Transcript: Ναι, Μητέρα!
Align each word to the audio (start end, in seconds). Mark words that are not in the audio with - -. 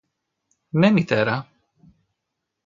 Ναι, 0.69 0.91
Μητέρα! 0.91 1.47